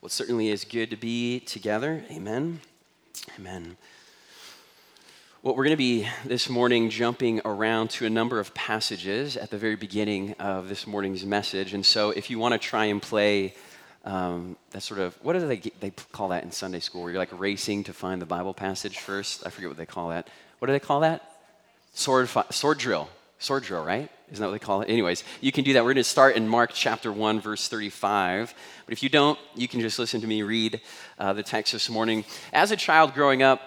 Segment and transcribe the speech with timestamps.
[0.00, 2.02] Well, it certainly is good to be together.
[2.10, 2.62] Amen.
[3.38, 3.76] Amen.
[5.42, 9.50] Well, we're going to be this morning jumping around to a number of passages at
[9.50, 11.74] the very beginning of this morning's message.
[11.74, 13.54] And so, if you want to try and play
[14.06, 17.20] um, that sort of, what do they, they call that in Sunday school, where you're
[17.20, 19.46] like racing to find the Bible passage first?
[19.46, 20.28] I forget what they call that.
[20.60, 21.30] What do they call that?
[21.92, 23.10] Sword, sword drill.
[23.38, 24.10] Sword drill, right?
[24.30, 24.88] Isn't that what they call it?
[24.88, 25.82] Anyways, you can do that.
[25.82, 28.54] We're going to start in Mark chapter 1, verse 35.
[28.86, 30.80] But if you don't, you can just listen to me read
[31.18, 32.24] uh, the text this morning.
[32.52, 33.60] As a child growing up,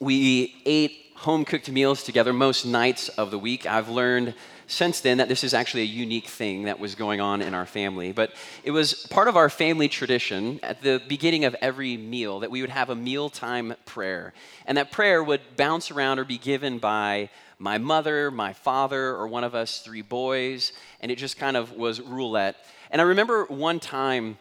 [0.00, 3.64] we ate home cooked meals together most nights of the week.
[3.64, 4.34] I've learned
[4.66, 7.66] since then that this is actually a unique thing that was going on in our
[7.66, 8.12] family.
[8.12, 8.32] But
[8.64, 12.60] it was part of our family tradition at the beginning of every meal that we
[12.60, 14.34] would have a mealtime prayer.
[14.66, 19.28] And that prayer would bounce around or be given by my mother, my father, or
[19.28, 22.56] one of us three boys, and it just kind of was roulette.
[22.90, 24.38] And I remember one time,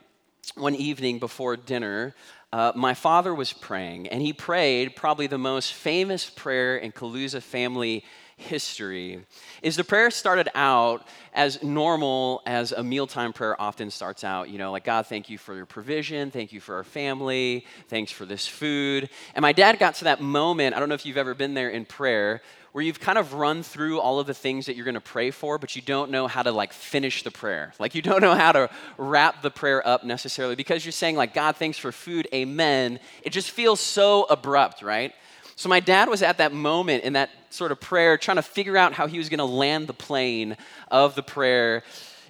[0.56, 2.14] one evening before dinner,
[2.52, 7.42] uh, my father was praying, and he prayed probably the most famous prayer in Kaluza
[7.42, 8.04] family
[8.38, 9.26] history
[9.62, 14.58] is the prayer started out as normal as a mealtime prayer often starts out you
[14.58, 18.26] know like god thank you for your provision thank you for our family thanks for
[18.26, 21.34] this food and my dad got to that moment i don't know if you've ever
[21.34, 22.42] been there in prayer
[22.76, 25.32] where you've kind of run through all of the things that you're going to pray
[25.32, 27.74] for, but you don't know how to like finish the prayer.
[27.80, 31.34] Like you don't know how to wrap the prayer up necessarily because you're saying like
[31.34, 33.00] God thanks for food, amen.
[33.24, 35.14] It just feels so abrupt, right?
[35.56, 38.76] So my dad was at that moment in that sort of prayer trying to figure
[38.76, 40.58] out how he was going to land the plane
[40.92, 41.84] of the prayer,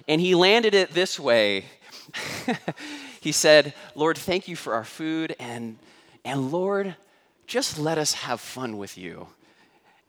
[0.06, 1.64] and he landed it this way.
[3.20, 5.78] he said, "Lord, thank you for our food and
[6.24, 6.94] and Lord,
[7.46, 9.28] just let us have fun with you."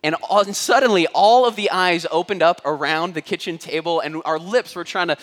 [0.04, 4.22] And, all, and suddenly, all of the eyes opened up around the kitchen table, and
[4.26, 5.18] our lips were trying to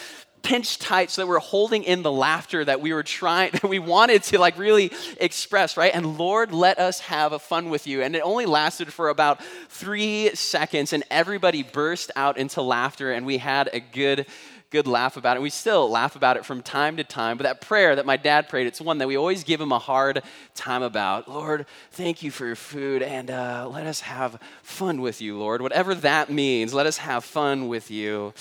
[0.45, 3.79] pinch tight so that we're holding in the laughter that we were trying that we
[3.79, 8.03] wanted to like really express right and lord let us have a fun with you
[8.03, 13.27] and it only lasted for about three seconds and everybody burst out into laughter and
[13.27, 14.27] we had a good
[14.75, 15.41] good laugh about it.
[15.41, 17.37] We still laugh about it from time to time.
[17.37, 19.79] But that prayer that my dad prayed, it's one that we always give him a
[19.79, 20.21] hard
[20.57, 21.29] time about.
[21.29, 25.63] Lord, thank you for your food and uh, let us have fun with you, Lord.
[25.63, 28.35] Whatever that means, let us have fun with you.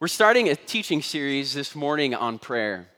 [0.00, 2.88] We're starting a teaching series this morning on prayer.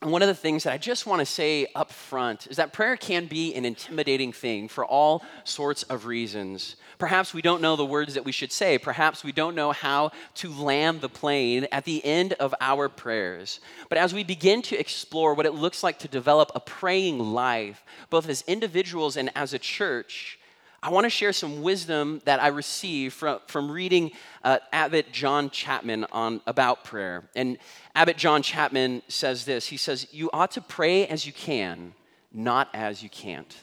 [0.00, 2.72] And one of the things that I just want to say up front is that
[2.72, 6.76] prayer can be an intimidating thing for all sorts of reasons.
[6.96, 8.78] Perhaps we don't know the words that we should say.
[8.78, 13.60] Perhaps we don't know how to land the plane at the end of our prayers.
[13.90, 17.84] But as we begin to explore what it looks like to develop a praying life,
[18.08, 20.38] both as individuals and as a church,
[20.84, 24.10] I want to share some wisdom that I received from, from reading
[24.42, 27.22] uh, Abbot John Chapman on about prayer.
[27.36, 27.58] And
[27.94, 29.68] Abbot John Chapman says this.
[29.68, 31.94] He says, "You ought to pray as you can,
[32.32, 33.56] not as you can't."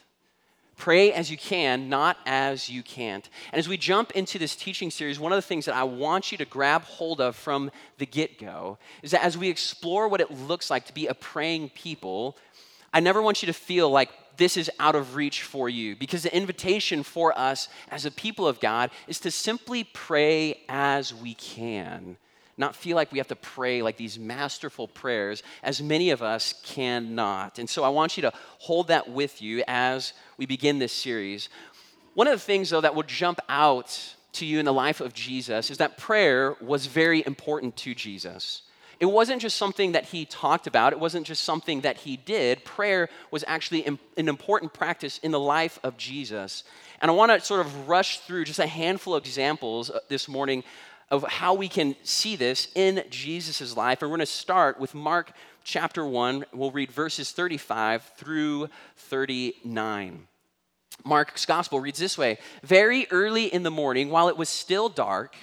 [0.78, 3.28] Pray as you can, not as you can't.
[3.52, 6.32] And as we jump into this teaching series, one of the things that I want
[6.32, 10.22] you to grab hold of from the get go is that as we explore what
[10.22, 12.38] it looks like to be a praying people,
[12.94, 14.08] I never want you to feel like
[14.40, 18.48] this is out of reach for you because the invitation for us as a people
[18.48, 22.16] of God is to simply pray as we can,
[22.56, 26.54] not feel like we have to pray like these masterful prayers, as many of us
[26.64, 27.58] cannot.
[27.58, 31.50] And so I want you to hold that with you as we begin this series.
[32.14, 35.12] One of the things, though, that will jump out to you in the life of
[35.12, 38.62] Jesus is that prayer was very important to Jesus.
[39.00, 42.64] It wasn't just something that he talked about, it wasn't just something that he did.
[42.64, 46.64] Prayer was actually an important practice in the life of Jesus.
[47.00, 50.28] And I want to sort of rush through just a handful of examples uh, this
[50.28, 50.62] morning
[51.10, 54.02] of how we can see this in Jesus' life.
[54.02, 55.32] And we're going to start with Mark
[55.64, 56.44] chapter 1.
[56.52, 60.28] We'll read verses 35 through 39.
[61.06, 65.34] Mark's gospel reads this way Very early in the morning, while it was still dark,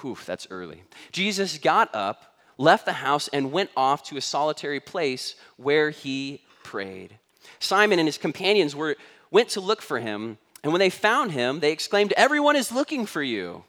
[0.00, 4.80] whew, that's early, Jesus got up left the house and went off to a solitary
[4.80, 7.16] place where he prayed.
[7.60, 8.96] Simon and his companions were,
[9.30, 13.06] went to look for him, and when they found him, they exclaimed, Everyone is looking
[13.06, 13.64] for you.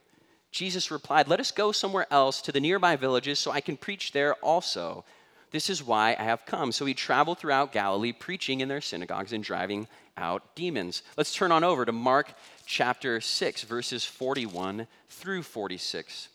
[0.51, 4.11] Jesus replied, Let us go somewhere else to the nearby villages so I can preach
[4.11, 5.05] there also.
[5.51, 6.71] This is why I have come.
[6.71, 9.87] So he traveled throughout Galilee, preaching in their synagogues and driving
[10.17, 11.01] out demons.
[11.17, 12.33] Let's turn on over to Mark
[12.65, 16.29] chapter 6, verses 41 through 46.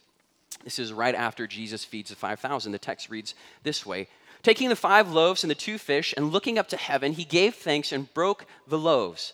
[0.62, 2.72] This is right after Jesus feeds the 5,000.
[2.72, 4.08] The text reads this way
[4.42, 7.54] Taking the five loaves and the two fish, and looking up to heaven, he gave
[7.54, 9.32] thanks and broke the loaves.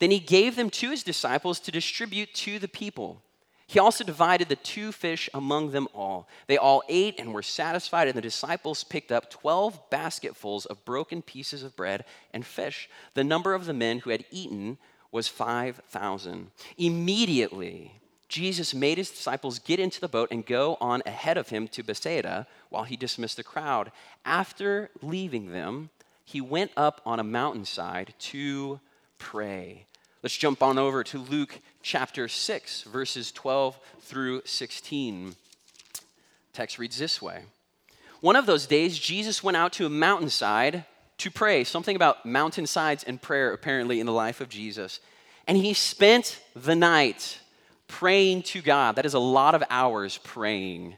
[0.00, 3.22] Then he gave them to his disciples to distribute to the people.
[3.68, 6.26] He also divided the two fish among them all.
[6.46, 11.20] They all ate and were satisfied, and the disciples picked up 12 basketfuls of broken
[11.20, 12.88] pieces of bread and fish.
[13.14, 14.78] The number of the men who had eaten
[15.12, 16.50] was 5,000.
[16.78, 21.66] Immediately, Jesus made his disciples get into the boat and go on ahead of him
[21.68, 23.90] to Bethsaida while he dismissed the crowd.
[24.24, 25.88] After leaving them,
[26.24, 28.80] he went up on a mountainside to
[29.18, 29.86] pray.
[30.22, 35.34] Let's jump on over to Luke chapter 6, verses 12 through 16.
[36.52, 37.44] Text reads this way
[38.20, 40.84] One of those days, Jesus went out to a mountainside
[41.18, 41.64] to pray.
[41.64, 45.00] Something about mountainsides and prayer, apparently, in the life of Jesus.
[45.46, 47.40] And he spent the night
[47.88, 48.96] praying to God.
[48.96, 50.96] That is a lot of hours praying.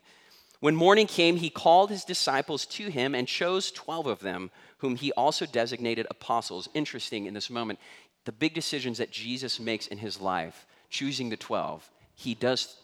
[0.61, 4.97] When morning came, he called his disciples to him and chose 12 of them, whom
[4.97, 6.69] he also designated apostles.
[6.75, 7.79] Interesting in this moment
[8.27, 12.77] the big decisions that Jesus makes in his life, choosing the 12, he does,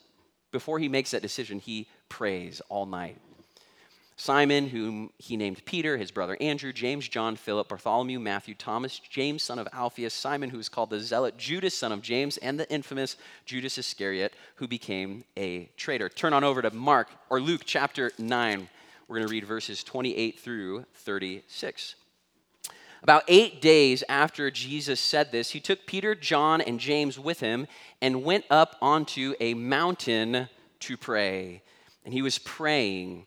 [0.51, 3.19] before he makes that decision, he prays all night.
[4.19, 9.43] Simon, whom he named Peter, his brother Andrew, James, John, Philip, Bartholomew, Matthew, Thomas, James,
[9.43, 12.71] son of Alphaeus, Simon, who is called the Zealot, Judas, son of James, and the
[12.71, 16.09] infamous Judas Iscariot, who became a traitor.
[16.09, 18.69] Turn on over to Mark or Luke chapter 9.
[19.07, 21.95] We're going to read verses 28 through 36.
[23.03, 27.67] About eight days after Jesus said this, he took Peter, John, and James with him
[28.01, 30.49] and went up onto a mountain
[30.81, 31.63] to pray.
[32.05, 33.27] And he was praying.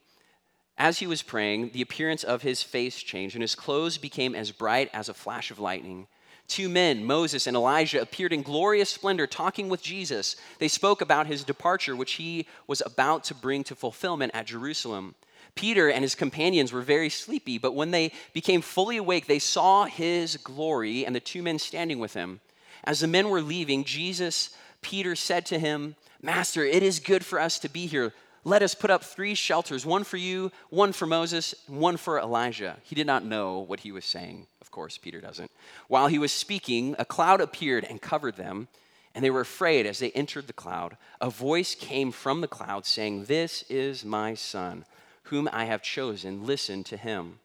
[0.80, 4.52] As he was praying, the appearance of his face changed, and his clothes became as
[4.52, 6.08] bright as a flash of lightning.
[6.48, 10.38] Two men, Moses and Elijah, appeared in glorious splendor talking with Jesus.
[10.58, 15.16] They spoke about his departure, which he was about to bring to fulfillment at Jerusalem.
[15.54, 19.84] Peter and his companions were very sleepy, but when they became fully awake, they saw
[19.84, 22.40] his glory and the two men standing with him.
[22.86, 27.40] As the men were leaving, Jesus, Peter said to him, Master, it is good for
[27.40, 28.14] us to be here.
[28.44, 32.20] Let us put up three shelters one for you, one for Moses, and one for
[32.20, 32.78] Elijah.
[32.84, 34.48] He did not know what he was saying.
[34.62, 35.52] Of course, Peter doesn't.
[35.88, 38.68] While he was speaking, a cloud appeared and covered them,
[39.14, 40.96] and they were afraid as they entered the cloud.
[41.20, 44.86] A voice came from the cloud saying, This is my son
[45.24, 47.40] whom I have chosen, listen to him.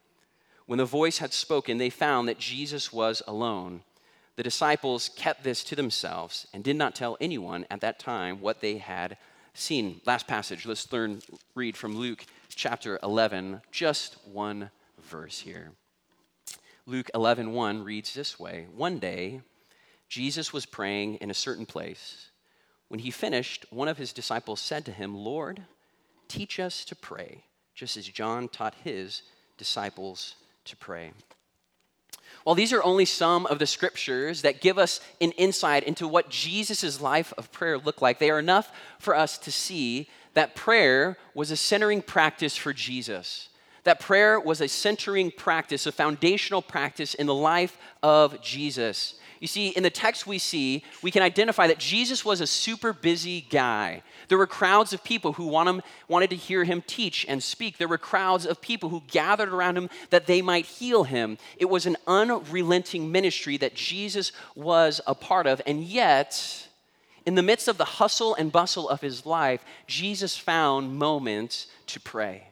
[0.66, 3.82] When the voice had spoken, they found that Jesus was alone.
[4.36, 8.60] The disciples kept this to themselves and did not tell anyone at that time what
[8.60, 9.18] they had
[9.54, 10.00] seen.
[10.04, 11.22] Last passage, let's learn,
[11.54, 14.70] read from Luke chapter 11, just one
[15.02, 15.72] verse here.
[16.86, 19.40] Luke 11, 1 reads this way One day,
[20.08, 22.30] Jesus was praying in a certain place.
[22.88, 25.64] When he finished, one of his disciples said to him, Lord,
[26.28, 29.22] teach us to pray just as John taught his
[29.58, 30.36] disciples
[30.66, 31.12] to pray.
[32.44, 36.28] While these are only some of the scriptures that give us an insight into what
[36.28, 41.16] Jesus' life of prayer looked like, they are enough for us to see that prayer
[41.34, 43.48] was a centering practice for Jesus.
[43.84, 49.14] That prayer was a centering practice, a foundational practice in the life of Jesus.
[49.40, 52.92] You see, in the text we see, we can identify that Jesus was a super
[52.92, 54.02] busy guy.
[54.28, 57.76] There were crowds of people who want him, wanted to hear him teach and speak.
[57.76, 61.38] There were crowds of people who gathered around him that they might heal him.
[61.56, 65.60] It was an unrelenting ministry that Jesus was a part of.
[65.66, 66.68] And yet,
[67.26, 72.00] in the midst of the hustle and bustle of his life, Jesus found moments to
[72.00, 72.48] pray.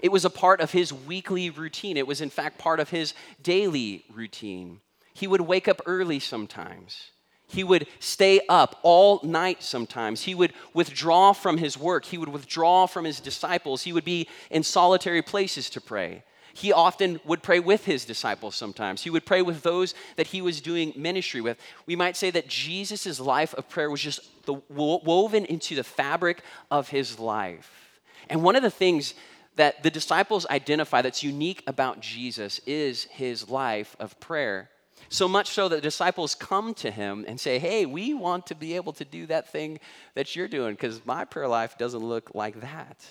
[0.00, 1.96] It was a part of his weekly routine.
[1.96, 4.80] It was, in fact, part of his daily routine.
[5.12, 7.10] He would wake up early sometimes.
[7.46, 10.22] He would stay up all night sometimes.
[10.22, 12.04] He would withdraw from his work.
[12.04, 13.82] He would withdraw from his disciples.
[13.82, 16.22] He would be in solitary places to pray.
[16.54, 19.02] He often would pray with his disciples sometimes.
[19.02, 21.58] He would pray with those that he was doing ministry with.
[21.86, 26.42] We might say that Jesus' life of prayer was just the, woven into the fabric
[26.70, 28.00] of his life.
[28.28, 29.14] And one of the things
[29.56, 34.70] that the disciples identify that's unique about Jesus is his life of prayer.
[35.10, 38.54] So much so that the disciples come to him and say, Hey, we want to
[38.54, 39.80] be able to do that thing
[40.14, 43.04] that you're doing because my prayer life doesn't look like that.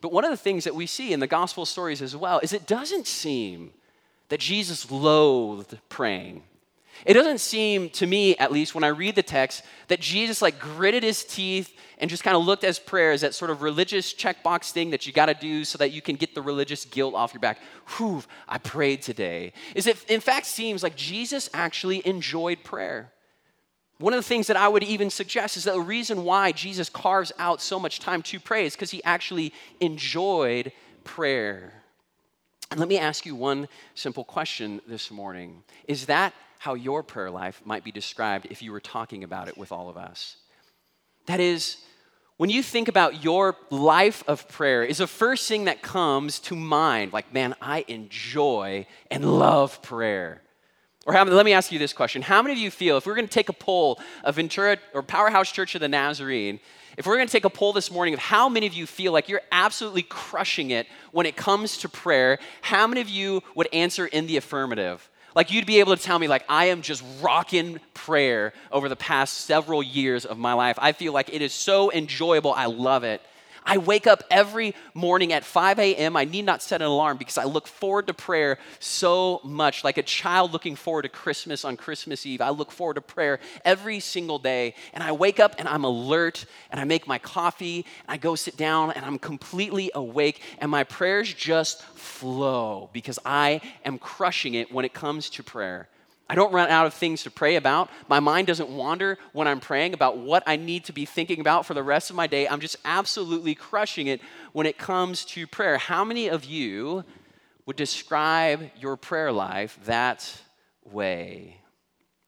[0.00, 2.52] But one of the things that we see in the gospel stories as well is
[2.52, 3.72] it doesn't seem
[4.30, 6.42] that Jesus loathed praying.
[7.04, 10.58] It doesn't seem to me, at least when I read the text, that Jesus like
[10.58, 14.12] gritted his teeth and just kind of looked as prayer as that sort of religious
[14.14, 17.14] checkbox thing that you got to do so that you can get the religious guilt
[17.14, 17.58] off your back.
[17.96, 19.52] Whew, I prayed today.
[19.74, 23.12] Is it in fact seems like Jesus actually enjoyed prayer.
[23.98, 26.88] One of the things that I would even suggest is that the reason why Jesus
[26.88, 30.72] carves out so much time to pray is because he actually enjoyed
[31.04, 31.72] prayer.
[32.70, 35.62] And let me ask you one simple question this morning.
[35.86, 39.58] Is that how your prayer life might be described if you were talking about it
[39.58, 40.36] with all of us.
[41.26, 41.76] That is,
[42.38, 46.56] when you think about your life of prayer, is the first thing that comes to
[46.56, 50.40] mind like, man, I enjoy and love prayer?
[51.04, 52.22] Or how, let me ask you this question.
[52.22, 55.02] How many of you feel, if we're going to take a poll of Ventura or
[55.02, 56.60] Powerhouse Church of the Nazarene,
[56.96, 59.12] if we're going to take a poll this morning of how many of you feel
[59.12, 63.68] like you're absolutely crushing it when it comes to prayer, how many of you would
[63.70, 65.10] answer in the affirmative?
[65.34, 68.96] Like you'd be able to tell me, like, I am just rocking prayer over the
[68.96, 70.78] past several years of my life.
[70.80, 72.52] I feel like it is so enjoyable.
[72.52, 73.20] I love it.
[73.66, 76.16] I wake up every morning at 5 a.m.
[76.16, 79.84] I need not set an alarm because I look forward to prayer so much.
[79.84, 83.40] Like a child looking forward to Christmas on Christmas Eve, I look forward to prayer
[83.64, 84.74] every single day.
[84.92, 88.34] And I wake up and I'm alert and I make my coffee and I go
[88.34, 94.54] sit down and I'm completely awake and my prayers just flow because I am crushing
[94.54, 95.88] it when it comes to prayer.
[96.34, 97.88] I don't run out of things to pray about.
[98.08, 101.64] My mind doesn't wander when I'm praying about what I need to be thinking about
[101.64, 102.48] for the rest of my day.
[102.48, 104.20] I'm just absolutely crushing it
[104.52, 105.78] when it comes to prayer.
[105.78, 107.04] How many of you
[107.66, 110.28] would describe your prayer life that
[110.82, 111.58] way?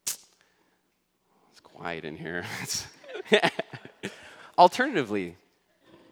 [0.06, 2.44] It's quiet in here.
[4.56, 5.34] Alternatively,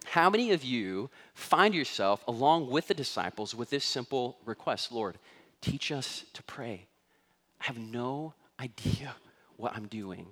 [0.06, 5.16] how many of you find yourself along with the disciples with this simple request Lord,
[5.60, 6.88] teach us to pray?
[7.61, 9.14] I have no idea
[9.56, 10.26] what I'm doing.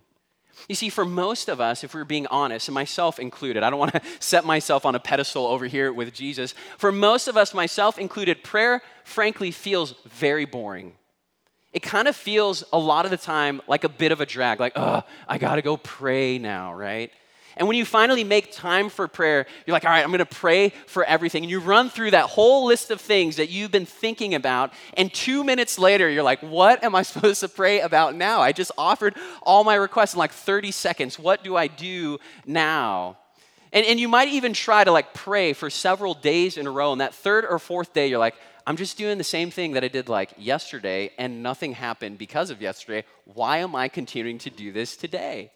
[0.69, 3.79] You see, for most of us, if we're being honest, and myself included, I don't
[3.79, 6.55] want to set myself on a pedestal over here with Jesus.
[6.79, 10.93] For most of us, myself included, prayer, frankly, feels very boring.
[11.73, 14.61] It kind of feels a lot of the time like a bit of a drag,
[14.61, 17.11] like, oh, I got to go pray now, right?
[17.57, 20.27] And when you finally make time for prayer, you're like, all right, I'm going to
[20.27, 21.45] pray for everything.
[21.45, 24.73] And you run through that whole list of things that you've been thinking about.
[24.95, 28.41] And two minutes later, you're like, what am I supposed to pray about now?
[28.41, 31.19] I just offered all my requests in like 30 seconds.
[31.19, 33.19] What do I do now?
[33.73, 36.93] And, and you might even try to like pray for several days in a row.
[36.93, 38.35] And that third or fourth day, you're like,
[38.67, 42.51] I'm just doing the same thing that I did like yesterday, and nothing happened because
[42.51, 43.05] of yesterday.
[43.25, 45.51] Why am I continuing to do this today?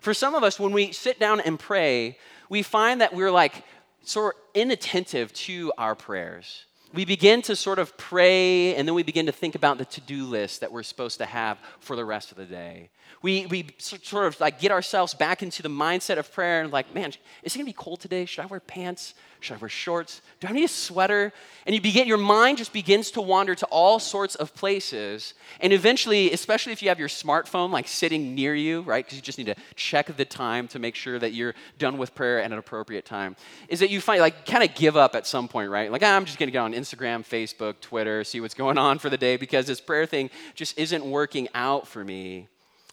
[0.00, 3.64] For some of us, when we sit down and pray, we find that we're like
[4.02, 6.64] sort of inattentive to our prayers.
[6.96, 10.00] We begin to sort of pray, and then we begin to think about the to
[10.00, 12.88] do list that we're supposed to have for the rest of the day.
[13.20, 16.94] We, we sort of like get ourselves back into the mindset of prayer and like,
[16.94, 17.12] man,
[17.42, 18.24] is it gonna be cold today?
[18.24, 19.14] Should I wear pants?
[19.40, 20.22] Should I wear shorts?
[20.40, 21.32] Do I need a sweater?
[21.66, 25.34] And you begin, your mind just begins to wander to all sorts of places.
[25.60, 29.04] And eventually, especially if you have your smartphone like sitting near you, right?
[29.04, 32.14] Because you just need to check the time to make sure that you're done with
[32.14, 33.36] prayer at an appropriate time,
[33.68, 35.92] is that you find like kind of give up at some point, right?
[35.92, 39.10] Like, ah, I'm just gonna get on Instagram, Facebook, Twitter, see what's going on for
[39.10, 42.48] the day because this prayer thing just isn't working out for me.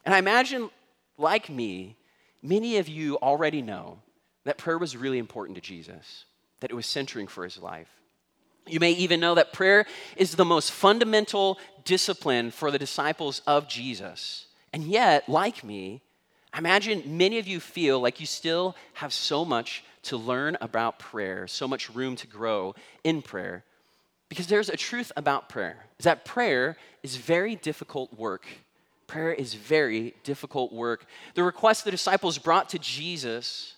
[0.06, 0.70] And I imagine,
[1.18, 1.96] like me,
[2.42, 4.00] many of you already know
[4.46, 6.26] that prayer was really important to Jesus
[6.60, 7.90] that it was centering for his life.
[8.66, 9.86] You may even know that prayer
[10.16, 14.46] is the most fundamental discipline for the disciples of Jesus.
[14.72, 16.02] And yet, like me,
[16.54, 21.00] I imagine many of you feel like you still have so much to learn about
[21.00, 23.66] prayer, so much room to grow in prayer.
[24.30, 28.46] Because there's a truth about prayer is that prayer is very difficult work.
[29.06, 31.06] Prayer is very difficult work.
[31.36, 33.76] The request the disciples brought to Jesus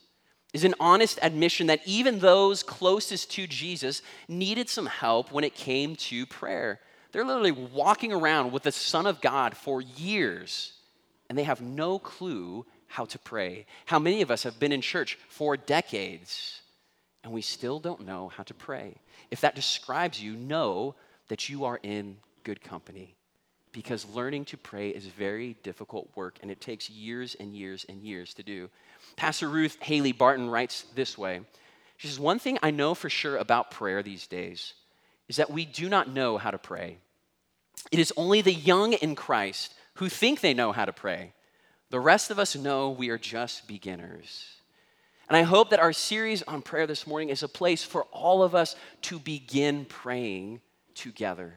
[0.53, 5.53] is an honest admission that even those closest to Jesus needed some help when it
[5.53, 6.79] came to prayer.
[7.11, 10.71] They're literally walking around with the Son of God for years,
[11.29, 13.65] and they have no clue how to pray.
[13.85, 16.61] How many of us have been in church for decades,
[17.25, 18.95] and we still don't know how to pray?
[19.31, 20.93] If that describes you, know
[21.27, 23.15] that you are in good company
[23.71, 28.03] because learning to pray is very difficult work and it takes years and years and
[28.03, 28.69] years to do.
[29.15, 31.41] Pastor Ruth Haley Barton writes this way
[31.97, 34.75] She says, One thing I know for sure about prayer these days
[35.27, 36.99] is that we do not know how to pray.
[37.91, 41.33] It is only the young in Christ who think they know how to pray.
[41.89, 44.55] The rest of us know we are just beginners.
[45.27, 48.43] And I hope that our series on prayer this morning is a place for all
[48.43, 50.61] of us to begin praying
[50.93, 51.55] together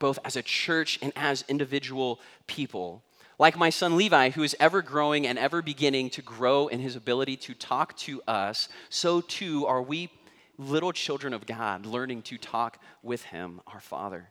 [0.00, 2.18] both as a church and as individual
[2.48, 3.04] people.
[3.38, 6.96] Like my son Levi, who is ever growing and ever beginning to grow in his
[6.96, 10.10] ability to talk to us, so too are we
[10.58, 14.28] little children of God learning to talk with him, our Father.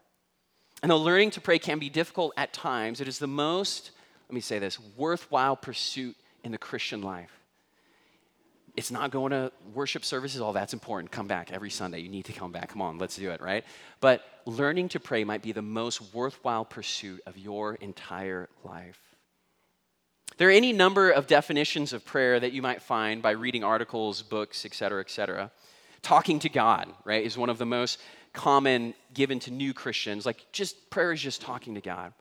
[0.83, 3.91] And though learning to pray can be difficult at times, it is the most,
[4.27, 7.38] let me say this, worthwhile pursuit in the Christian life.
[8.79, 11.11] It's not going to worship services, all that's important.
[11.11, 11.99] Come back every Sunday.
[11.99, 12.69] You need to come back.
[12.69, 13.65] Come on, let's do it, right?
[13.99, 18.97] But learning to pray might be the most worthwhile pursuit of your entire life.
[20.37, 24.21] There are any number of definitions of prayer that you might find by reading articles,
[24.21, 25.51] books, et cetera, et cetera.
[26.01, 27.99] Talking to God, right, is one of the most
[28.31, 30.25] common given to new Christians.
[30.25, 32.13] Like, just prayer is just talking to God.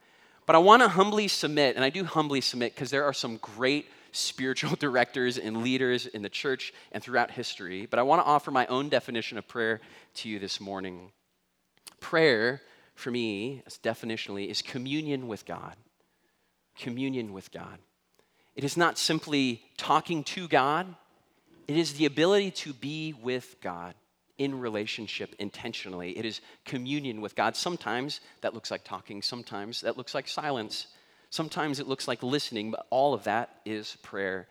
[0.44, 3.36] But I want to humbly submit, and I do humbly submit because there are some
[3.36, 3.86] great
[4.18, 7.86] spiritual directors and leaders in the church and throughout history.
[7.86, 9.80] But I want to offer my own definition of prayer
[10.16, 11.12] to you this morning.
[12.00, 12.60] Prayer,
[12.94, 15.76] for me, as definitionally, is communion with God.
[16.76, 17.78] Communion with God.
[18.54, 20.94] It is not simply talking to God,
[21.68, 23.94] it is the ability to be with God
[24.38, 26.16] in relationship intentionally.
[26.16, 27.56] It is communion with God.
[27.56, 30.86] Sometimes that looks like talking, sometimes that looks like silence,
[31.30, 34.46] sometimes it looks like listening, but all of that is prayer.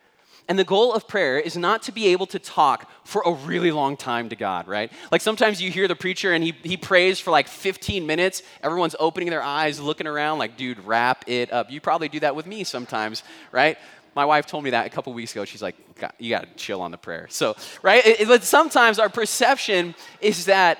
[0.48, 3.70] And the goal of prayer is not to be able to talk for a really
[3.70, 4.90] long time to God, right?
[5.12, 8.42] Like sometimes you hear the preacher and he, he prays for like 15 minutes.
[8.62, 11.70] Everyone's opening their eyes, looking around, like, dude, wrap it up.
[11.70, 13.76] You probably do that with me sometimes, right?
[14.14, 15.44] My wife told me that a couple weeks ago.
[15.44, 15.76] She's like,
[16.18, 17.26] you got to chill on the prayer.
[17.28, 18.04] So, right?
[18.06, 20.78] It, it, sometimes our perception is that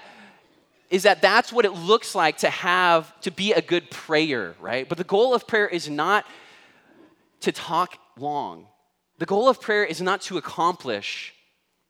[0.90, 4.88] is that that's what it looks like to have to be a good prayer, right?
[4.88, 6.24] But the goal of prayer is not
[7.40, 8.66] to talk long.
[9.18, 11.34] The goal of prayer is not to accomplish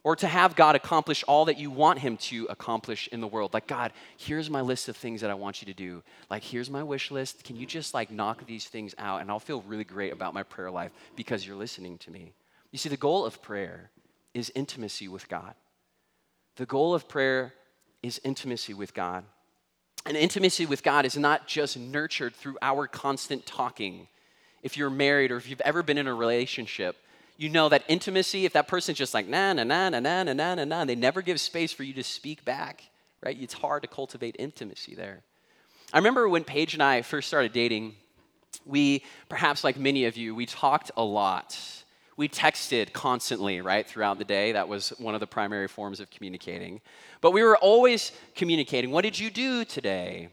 [0.04, 3.52] or to have God accomplish all that you want Him to accomplish in the world.
[3.52, 6.02] Like, God, here's my list of things that I want you to do.
[6.30, 7.44] Like, here's my wish list.
[7.44, 9.20] Can you just like knock these things out?
[9.20, 12.32] And I'll feel really great about my prayer life because you're listening to me.
[12.70, 13.90] You see, the goal of prayer
[14.34, 15.54] is intimacy with God.
[16.56, 17.52] The goal of prayer
[18.02, 19.24] is intimacy with God.
[20.06, 24.08] And intimacy with God is not just nurtured through our constant talking.
[24.62, 26.96] If you're married or if you've ever been in a relationship,
[27.36, 30.54] you know that intimacy, if that person's just like, na, na, na, na, na, na,
[30.54, 32.82] na, na, they never give space for you to speak back,
[33.22, 33.36] right?
[33.40, 35.22] It's hard to cultivate intimacy there.
[35.92, 37.94] I remember when Paige and I first started dating,
[38.66, 41.58] we, perhaps like many of you, we talked a lot.
[42.18, 44.50] We texted constantly, right, throughout the day.
[44.50, 46.80] That was one of the primary forms of communicating.
[47.20, 48.90] But we were always communicating.
[48.90, 50.28] What did you do today?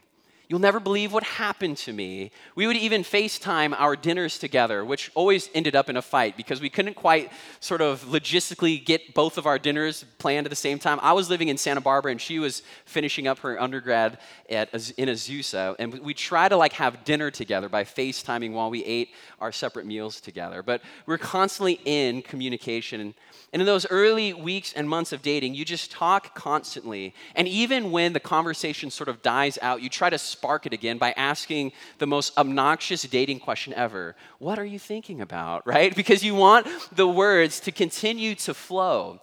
[0.48, 2.32] You'll never believe what happened to me.
[2.56, 6.62] We would even FaceTime our dinners together, which always ended up in a fight because
[6.62, 10.78] we couldn't quite sort of logistically get both of our dinners planned at the same
[10.78, 11.00] time.
[11.02, 14.20] I was living in Santa Barbara and she was finishing up her undergrad
[14.50, 15.76] at, in Azusa.
[15.80, 19.88] And we tried to like have dinner together by FaceTiming while we ate our separate
[19.88, 20.62] meals together.
[20.62, 23.16] But we're constantly in communication.
[23.52, 27.16] And in those early weeks and months of dating, you just talk constantly.
[27.36, 30.98] And even when the conversation sort of dies out, you try to spark it again
[30.98, 35.66] by asking the most obnoxious dating question ever What are you thinking about?
[35.76, 35.96] Right?
[35.96, 39.20] Because you want the words to continue to flow.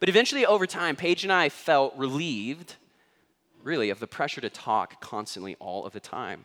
[0.00, 2.74] But eventually, over time, Paige and I felt relieved,
[3.62, 6.44] really, of the pressure to talk constantly all of the time.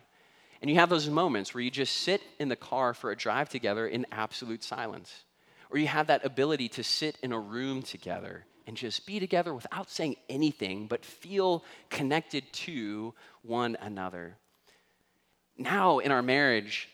[0.60, 3.48] And you have those moments where you just sit in the car for a drive
[3.48, 5.24] together in absolute silence
[5.70, 9.54] or you have that ability to sit in a room together and just be together
[9.54, 14.36] without saying anything, but feel connected to one another.
[15.56, 16.90] Now, in our marriage,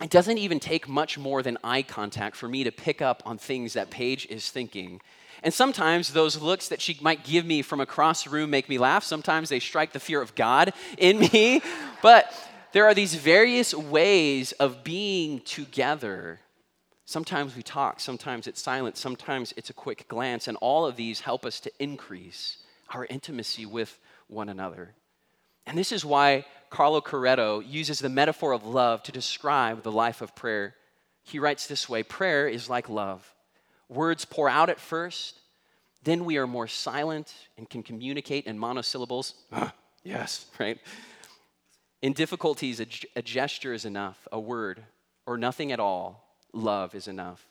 [0.00, 3.36] it doesn't even take much more than eye contact for me to pick up on
[3.36, 5.02] things that Paige is thinking.
[5.42, 8.78] And sometimes those looks that she might give me from across the room make me
[8.78, 9.04] laugh.
[9.04, 11.60] Sometimes they strike the fear of God in me.
[12.02, 12.32] but
[12.72, 16.40] there are these various ways of being together
[17.10, 21.18] Sometimes we talk, sometimes it's silent, sometimes it's a quick glance, and all of these
[21.18, 22.58] help us to increase
[22.94, 24.94] our intimacy with one another.
[25.66, 30.20] And this is why Carlo Carretto uses the metaphor of love to describe the life
[30.22, 30.76] of prayer.
[31.24, 33.34] He writes this way Prayer is like love.
[33.88, 35.40] Words pour out at first,
[36.04, 39.34] then we are more silent and can communicate in monosyllables.
[39.52, 40.78] Ah, yes, right?
[42.02, 44.84] In difficulties, a, a gesture is enough, a word,
[45.26, 47.46] or nothing at all love is enough.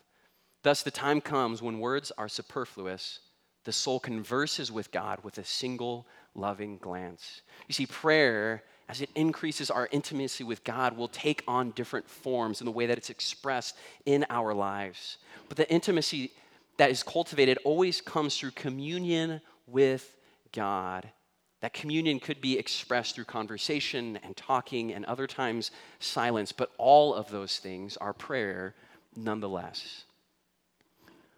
[0.64, 3.20] Thus, the time comes when words are superfluous.
[3.66, 7.42] The soul converses with God with a single loving glance.
[7.68, 12.62] You see, prayer, as it increases our intimacy with God, will take on different forms
[12.62, 15.18] in the way that it's expressed in our lives.
[15.48, 16.32] But the intimacy
[16.78, 20.18] that is cultivated always comes through communion with
[20.52, 21.10] God.
[21.62, 27.14] That communion could be expressed through conversation and talking, and other times silence, but all
[27.14, 28.76] of those things are prayer
[29.24, 30.04] nonetheless.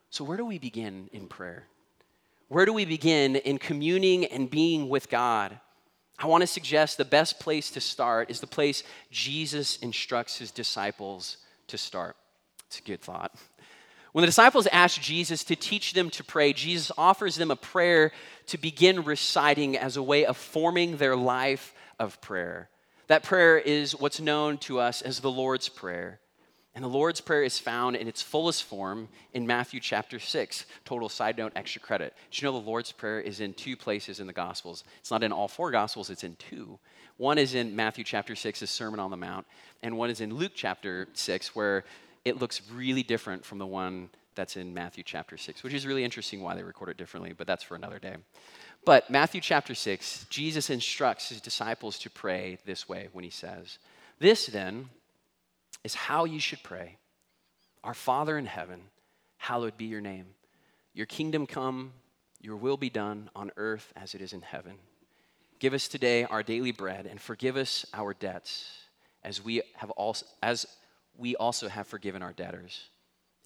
[0.10, 1.68] So, where do we begin in prayer?
[2.48, 5.58] Where do we begin in communing and being with God?
[6.20, 10.52] I want to suggest the best place to start is the place Jesus instructs his
[10.52, 12.16] disciples to start.
[12.68, 13.34] It's a good thought.
[14.12, 18.12] When the disciples ask Jesus to teach them to pray, Jesus offers them a prayer
[18.48, 22.70] to begin reciting as a way of forming their life of prayer.
[23.08, 26.20] That prayer is what's known to us as the Lord's Prayer.
[26.74, 30.66] And the Lord's Prayer is found in its fullest form in Matthew chapter 6.
[30.86, 32.14] Total side note, extra credit.
[32.30, 34.86] Did you know the Lord's Prayer is in two places in the Gospels?
[35.00, 36.80] It's not in all four Gospels, it's in two.
[37.18, 39.46] One is in Matthew chapter 6, the Sermon on the Mount,
[39.84, 41.84] and one is in Luke chapter 6, where
[42.24, 46.06] it looks really different from the one that's in Matthew chapter 6, which is really
[46.06, 48.16] interesting why they record it differently, but that's for another day.
[48.86, 53.78] But Matthew chapter 6, Jesus instructs his disciples to pray this way when he says,
[54.20, 54.90] This then
[55.84, 56.98] is how you should pray
[57.84, 58.82] Our Father in heaven,
[59.38, 60.28] hallowed be your name.
[60.94, 61.94] Your kingdom come,
[62.40, 64.74] your will be done on earth as it is in heaven.
[65.60, 68.66] Give us today our daily bread and forgive us our debts
[69.24, 70.66] as we have also, as
[71.18, 72.90] we also have forgiven our debtors.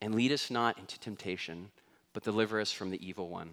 [0.01, 1.71] And lead us not into temptation,
[2.13, 3.51] but deliver us from the evil one.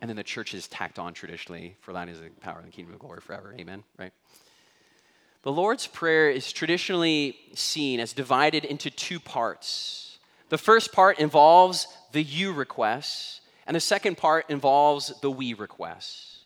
[0.00, 2.72] And then the church is tacked on traditionally, for thine is the power and the
[2.72, 3.54] kingdom of glory forever.
[3.58, 4.12] Amen, right?
[5.46, 10.18] The Lord's Prayer is traditionally seen as divided into two parts.
[10.48, 16.40] The first part involves the you requests, and the second part involves the we requests.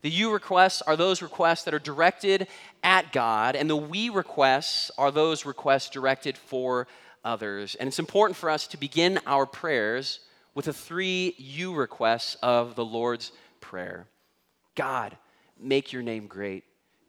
[0.00, 2.48] The you requests are those requests that are directed
[2.82, 6.88] at God, and the we requests are those requests directed for
[7.26, 7.74] others.
[7.74, 10.20] And it's important for us to begin our prayers
[10.54, 14.06] with the three you requests of the Lord's Prayer
[14.74, 15.14] God,
[15.60, 16.64] make your name great.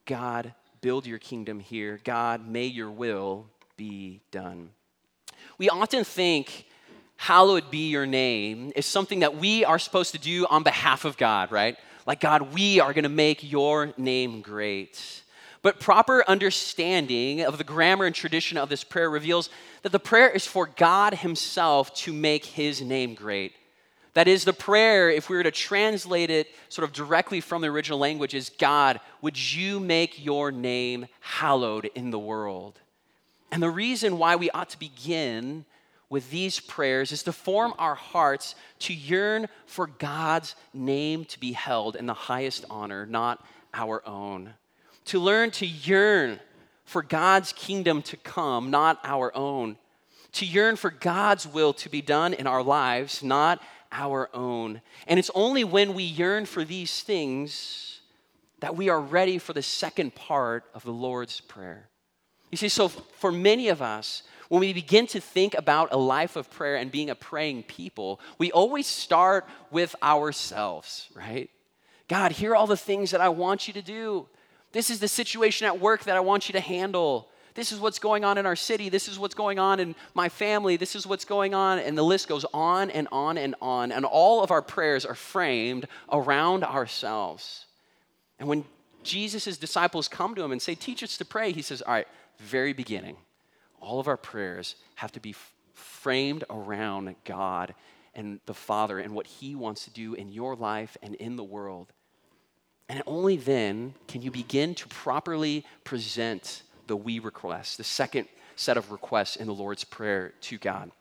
[0.06, 2.00] God, build your kingdom here.
[2.04, 4.70] God, may your will be done.
[5.58, 6.66] We often think,
[7.16, 11.18] hallowed be your name, is something that we are supposed to do on behalf of
[11.18, 11.78] God, right?
[12.06, 15.24] Like, God, we are going to make your name great.
[15.62, 19.50] But proper understanding of the grammar and tradition of this prayer reveals
[19.82, 23.54] that the prayer is for God Himself to make His name great.
[24.18, 27.68] That is, the prayer, if we were to translate it sort of directly from the
[27.68, 32.80] original language, is God, would you make your name hallowed in the world?
[33.52, 35.66] And the reason why we ought to begin
[36.10, 41.52] with these prayers is to form our hearts to yearn for God's name to be
[41.52, 44.56] held in the highest honor, not our own.
[45.06, 46.40] To learn to yearn
[46.86, 49.78] for God's kingdom to come, not our own.
[50.34, 54.82] To yearn for God's will to be done in our lives, not our own.
[55.08, 58.00] And it's only when we yearn for these things
[58.60, 61.90] that we are ready for the second part of the Lord's Prayer.
[62.52, 66.36] You see, so for many of us, when we begin to think about a life
[66.36, 71.50] of prayer and being a praying people, we always start with ourselves, right?
[72.08, 74.28] God, here are all the things that I want you to do.
[74.72, 77.30] This is the situation at work that I want you to handle.
[77.58, 78.88] This is what's going on in our city.
[78.88, 80.78] This is what's going on in my family.
[80.78, 81.80] This is what's going on.
[81.80, 83.92] And the list goes on and on and on.
[83.92, 87.66] And all of our prayers are framed around ourselves.
[88.38, 88.64] And when
[89.02, 92.08] Jesus' disciples come to him and say, Teach us to pray, he says, All right,
[92.38, 93.18] very beginning,
[93.82, 95.34] all of our prayers have to be
[95.74, 97.74] framed around God
[98.14, 101.44] and the Father and what He wants to do in your life and in the
[101.44, 101.92] world.
[102.88, 108.78] And only then can you begin to properly present the we request, the second set
[108.78, 110.92] of requests in the Lord's Prayer to God.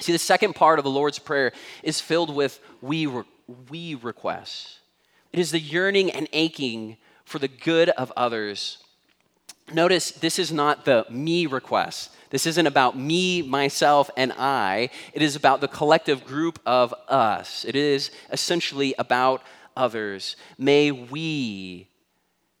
[0.00, 3.08] See, the second part of the Lord's Prayer is filled with we,
[3.70, 4.80] we requests.
[5.32, 8.78] It is the yearning and aching for the good of others.
[9.72, 12.12] Notice this is not the me request.
[12.30, 14.90] This isn't about me, myself, and I.
[15.12, 17.64] It is about the collective group of us.
[17.64, 19.42] It is essentially about
[19.76, 20.36] others.
[20.58, 21.88] May we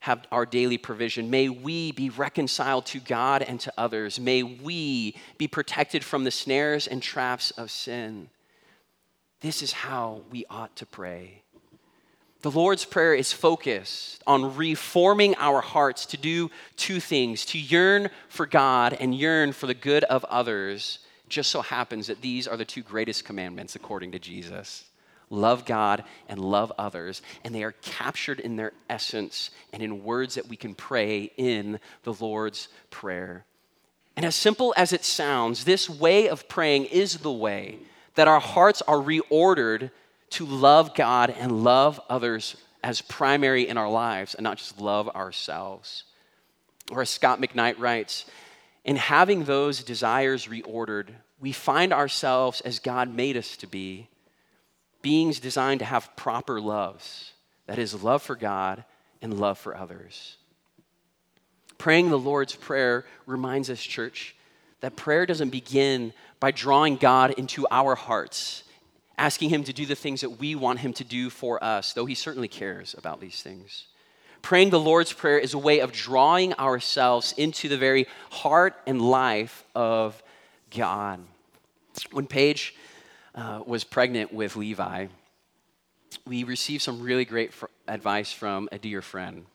[0.06, 1.30] have our daily provision.
[1.30, 4.20] May we be reconciled to God and to others.
[4.20, 8.30] May we be protected from the snares and traps of sin.
[9.40, 11.42] This is how we ought to pray.
[12.42, 18.08] The Lord's Prayer is focused on reforming our hearts to do two things to yearn
[18.28, 21.00] for God and yearn for the good of others.
[21.28, 24.84] Just so happens that these are the two greatest commandments according to Jesus
[25.30, 30.36] love God and love others, and they are captured in their essence and in words
[30.36, 33.44] that we can pray in the Lord's Prayer.
[34.16, 37.78] And as simple as it sounds, this way of praying is the way
[38.14, 39.90] that our hearts are reordered
[40.30, 45.08] to love God and love others as primary in our lives and not just love
[45.10, 46.04] ourselves.
[46.90, 48.24] Or as Scot McKnight writes,
[48.84, 51.08] in having those desires reordered,
[51.40, 54.08] we find ourselves as God made us to be
[55.06, 57.30] beings designed to have proper loves
[57.68, 58.84] that is, love for God
[59.22, 60.36] and love for others.
[61.78, 64.34] Praying the Lord's Prayer reminds us, church,
[64.80, 68.64] that prayer doesn't begin by drawing God into our hearts,
[69.16, 72.06] asking Him to do the things that we want Him to do for us, though
[72.06, 73.86] He certainly cares about these things.
[74.42, 79.00] Praying the Lord's Prayer is a way of drawing ourselves into the very heart and
[79.00, 80.20] life of
[80.76, 81.20] God.
[82.10, 82.74] When Paige
[83.36, 85.06] uh, was pregnant with Levi,
[86.26, 89.46] we received some really great fr- advice from a dear friend.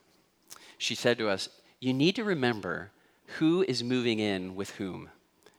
[0.78, 1.48] She said to us,
[1.80, 2.90] You need to remember
[3.38, 5.08] who is moving in with whom.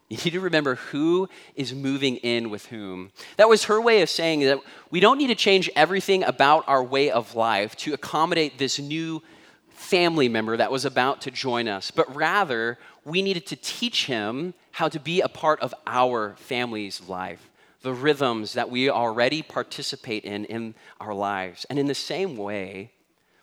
[0.09, 3.11] You need to remember who is moving in with whom.
[3.37, 4.59] That was her way of saying that
[4.91, 9.23] we don't need to change everything about our way of life to accommodate this new
[9.69, 14.53] family member that was about to join us, but rather we needed to teach him
[14.71, 17.49] how to be a part of our family's life,
[17.83, 21.65] the rhythms that we already participate in in our lives.
[21.69, 22.91] And in the same way,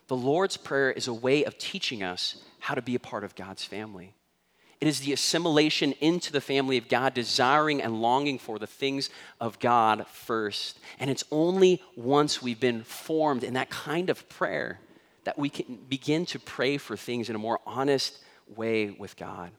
[0.08, 3.36] the Lord's Prayer is a way of teaching us how to be a part of
[3.36, 4.14] God's family.
[4.80, 9.10] It is the assimilation into the family of God, desiring and longing for the things
[9.38, 10.78] of God first.
[10.98, 14.80] And it's only once we've been formed in that kind of prayer
[15.24, 18.18] that we can begin to pray for things in a more honest
[18.56, 19.50] way with God.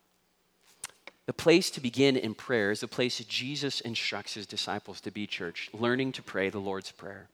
[1.28, 5.28] The place to begin in prayer is the place Jesus instructs his disciples to be,
[5.28, 7.28] church, learning to pray the Lord's Prayer.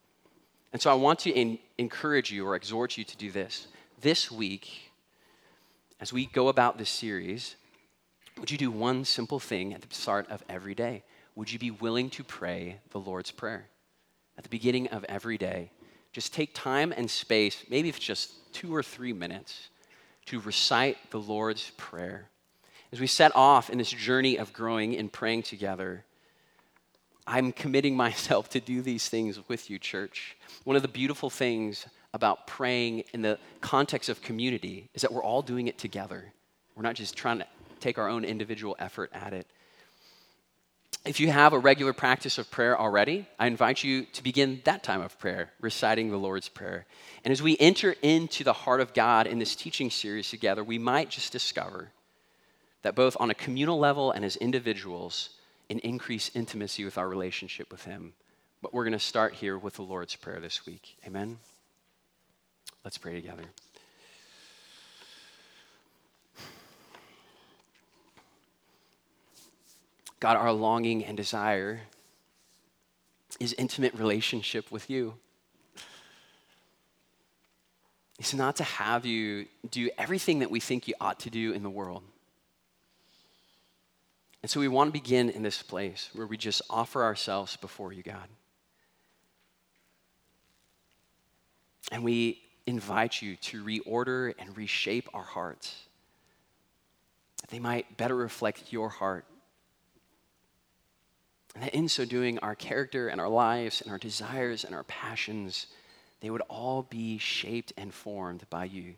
[0.73, 3.67] And so I want to in, encourage you or exhort you to do this.
[4.02, 4.91] This week,
[6.00, 7.56] as we go about this series,
[8.38, 11.04] would you do one simple thing at the start of every day?
[11.36, 13.67] Would you be willing to pray the Lord's Prayer?
[14.38, 15.71] At the beginning of every day,
[16.12, 19.69] just take time and space, maybe if it's just two or three minutes,
[20.26, 22.30] to recite the Lord's Prayer.
[22.91, 26.06] As we set off in this journey of growing and praying together,
[27.26, 30.38] I'm committing myself to do these things with you, church.
[30.63, 35.23] One of the beautiful things about praying in the context of community is that we're
[35.23, 36.32] all doing it together.
[36.76, 37.47] We're not just trying to
[37.80, 39.47] take our own individual effort at it.
[41.06, 44.84] If you have a regular practice of prayer already, I invite you to begin that
[44.84, 46.86] time of prayer, reciting the Lord's Prayer.
[47.23, 50.78] And as we enter into the heart of God in this teaching series together, we
[50.78, 51.91] might just discover
[52.81, 55.29] that both on a communal level and as individuals,
[55.69, 58.13] an increased intimacy with our relationship with Him.
[58.61, 60.97] But we're going to start here with the Lord's Prayer this week.
[61.05, 61.37] Amen?
[62.83, 63.43] Let's pray together.
[70.19, 71.81] God, our longing and desire
[73.39, 75.13] is intimate relationship with you.
[78.17, 81.61] It's not to have you do everything that we think you ought to do in
[81.61, 82.03] the world.
[84.41, 87.91] And so we want to begin in this place where we just offer ourselves before
[87.91, 88.28] you, God.
[91.91, 95.76] And we invite you to reorder and reshape our hearts
[97.41, 99.26] that they might better reflect your heart
[101.58, 104.84] and that in so doing, our character and our lives and our desires and our
[104.84, 105.65] passions,
[106.21, 108.93] they would all be shaped and formed by you.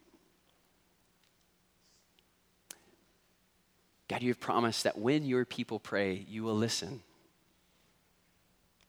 [4.09, 7.01] God, you have promised that when your people pray, you will listen.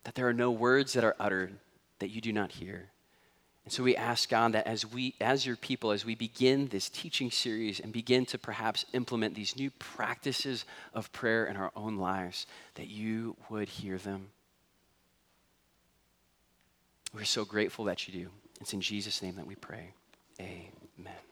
[0.03, 1.53] That there are no words that are uttered
[1.99, 2.89] that you do not hear.
[3.63, 6.89] And so we ask God that as we, as your people, as we begin this
[6.89, 11.97] teaching series and begin to perhaps implement these new practices of prayer in our own
[11.97, 14.29] lives, that you would hear them.
[17.13, 18.29] We're so grateful that you do.
[18.59, 19.93] It's in Jesus' name that we pray.
[20.39, 21.30] Amen.